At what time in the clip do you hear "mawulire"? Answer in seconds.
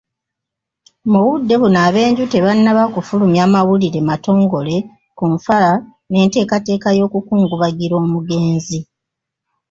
3.53-3.99